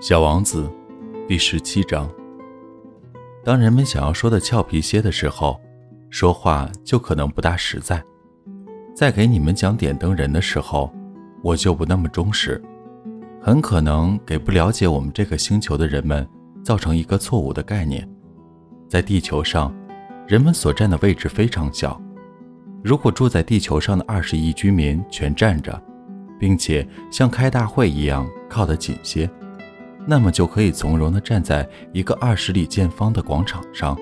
[0.00, 0.70] 小王子，
[1.26, 2.08] 第十七章。
[3.44, 5.60] 当人们想要说的俏皮些的时候，
[6.08, 8.00] 说话就可能不大实在。
[8.94, 10.92] 在给你们讲点灯人的时候，
[11.42, 12.62] 我就不那么忠实，
[13.42, 16.24] 很可能给不了解我们这个星球的人们
[16.62, 18.08] 造成一个错误的概念。
[18.88, 19.74] 在地球上，
[20.28, 22.00] 人们所占的位置非常小。
[22.84, 25.82] 如果住在地球上的二十亿居民全站着，
[26.38, 29.28] 并且像开大会一样靠得紧些。
[30.10, 33.94] 那么就可以从容地站在一个二十里见方的广场上，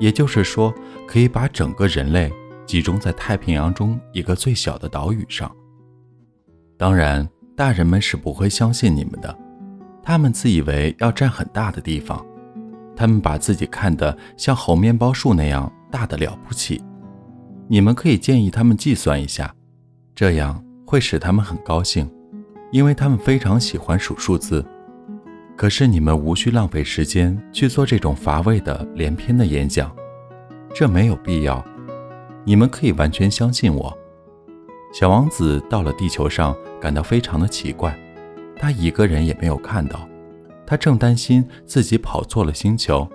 [0.00, 0.74] 也就是说，
[1.06, 2.32] 可以把整个人类
[2.66, 5.48] 集中在太平洋中一个最小的岛屿上。
[6.76, 9.38] 当然，大人们是不会相信你们的，
[10.02, 12.26] 他们自以为要占很大的地方，
[12.96, 16.82] 他们把自己看得像猴面包树那样大的了不起。
[17.68, 19.54] 你们可以建议他们计算一下，
[20.12, 22.10] 这样会使他们很高兴，
[22.72, 24.66] 因为他们非常喜欢数数字。
[25.60, 29.94] 可是你们无需浪费时间去做这种乏味的连篇的演讲，
[30.74, 31.62] 这没有必要。
[32.46, 33.94] 你们可以完全相信我。
[34.90, 37.94] 小王子到了地球上，感到非常的奇怪，
[38.56, 40.08] 他一个人也没有看到，
[40.66, 43.06] 他正担心自己跑错了星球。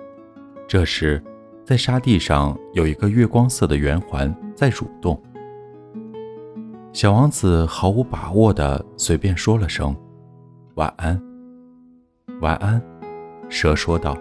[0.68, 1.20] 这时，
[1.64, 5.20] 在沙地上有一个月光色的圆环在蠕动。
[6.92, 9.96] 小王子毫无把握地随便说了声
[10.76, 11.20] “晚安”。
[12.40, 12.82] 晚安，
[13.48, 14.18] 蛇说道。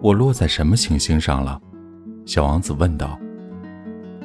[0.00, 1.60] 我落在什么行星上了？
[2.24, 3.16] 小王子问道。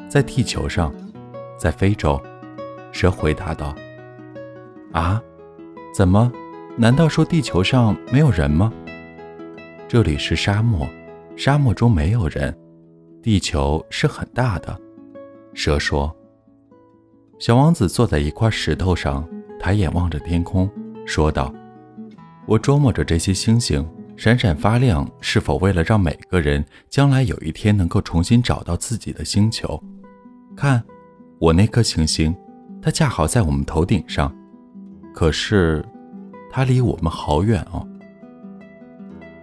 [0.07, 0.91] 在地球上，
[1.59, 2.19] 在非洲。
[2.91, 3.75] 蛇回答道。
[4.93, 5.21] 啊？
[5.93, 6.31] 怎么？
[6.75, 8.73] 难道说地球上没有人吗？
[9.87, 10.87] 这里是沙漠，
[11.35, 12.57] 沙漠中没有人。
[13.21, 14.79] 地球是很大的。
[15.53, 16.15] 蛇说。
[17.38, 19.28] 小王子坐在一块石头上，
[19.59, 20.67] 抬眼望着天空，
[21.05, 21.53] 说道。
[22.49, 23.87] 我琢磨着这些星星
[24.17, 29.79] 闪闪发亮，是否为了让每个人将来有一天能够重新找到自己的星球？
[30.57, 30.83] 看，
[31.37, 32.35] 我那颗行星，
[32.81, 34.35] 它恰好在我们头顶上，
[35.13, 35.85] 可是
[36.49, 37.87] 它离我们好远哦。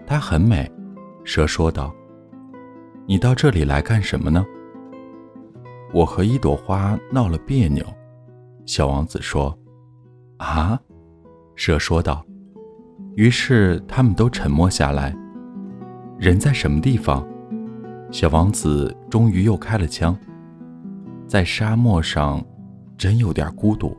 [0.05, 0.69] 它很美，
[1.23, 1.95] 蛇说道。
[3.07, 4.45] 你到这里来干什么呢？
[5.95, 7.87] 我和一朵花闹了别扭，
[8.67, 9.57] 小王子说。
[10.39, 10.79] 啊，
[11.55, 12.27] 蛇说道。
[13.17, 15.17] 于是他们都沉默下来。
[16.19, 17.27] 人在什么地方？
[18.11, 20.17] 小王子终于又开了枪。
[21.27, 22.45] 在沙漠上，
[22.99, 23.97] 真有点孤独。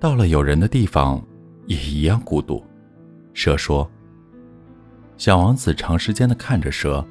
[0.00, 1.24] 到了有人的地方，
[1.66, 2.60] 也一样孤独。
[3.38, 3.88] 蛇说
[5.16, 7.06] ：“小王子长时间的看着蛇，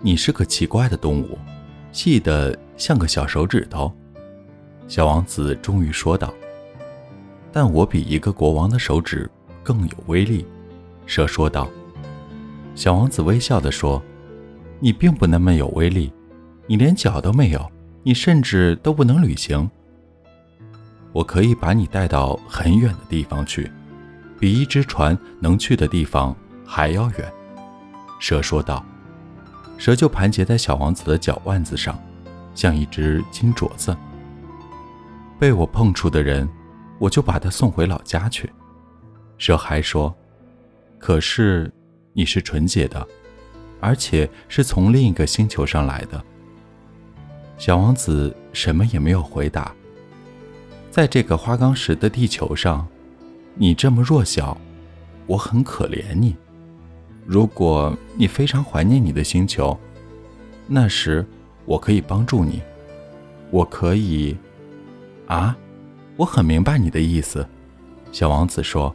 [0.00, 1.36] 你是个奇怪的动物，
[1.90, 3.92] 细的像个小手指头。”
[4.86, 6.32] 小王子终于说道
[7.50, 9.28] ：“但我比一个国王的手指
[9.64, 10.46] 更有威力。”
[11.06, 11.68] 蛇说道。
[12.76, 14.00] 小王子微笑的说
[14.78, 16.12] ：“你并不那么有威力，
[16.68, 17.68] 你连脚都没有，
[18.04, 19.68] 你甚至都不能旅行。
[21.10, 23.68] 我可以把你带到很远的地方去。”
[24.38, 26.34] 比一只船能去的地方
[26.64, 27.32] 还要远，
[28.20, 28.84] 蛇说道。
[29.76, 31.96] 蛇就盘结在小王子的脚腕子上，
[32.54, 33.96] 像一只金镯子。
[35.38, 36.48] 被我碰触的人，
[36.98, 38.50] 我就把他送回老家去。
[39.38, 40.12] 蛇还说
[40.98, 41.72] ：“可是
[42.12, 43.06] 你是纯洁的，
[43.80, 46.20] 而且是从另一个星球上来的。”
[47.56, 49.72] 小王子什么也没有回答。
[50.90, 52.86] 在这个花岗石的地球上。
[53.60, 54.56] 你这么弱小，
[55.26, 56.36] 我很可怜你。
[57.26, 59.76] 如果你非常怀念你的星球，
[60.68, 61.26] 那时
[61.64, 62.62] 我可以帮助你。
[63.50, 64.36] 我可以……
[65.26, 65.56] 啊，
[66.16, 67.44] 我很明白你的意思，
[68.12, 68.94] 小王子说。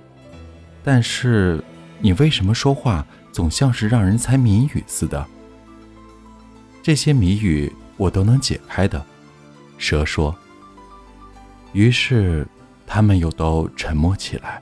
[0.81, 1.61] 但是
[1.99, 5.27] 你为什么说话总像是让人猜谜语似的？
[6.81, 9.05] 这些谜语我都能解开的，
[9.77, 10.33] 蛇说。
[11.73, 12.47] 于是。
[12.85, 14.61] 他们又都沉默起来。